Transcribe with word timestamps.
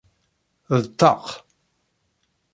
D 0.81 0.83
ṭṭaq. 0.91 1.23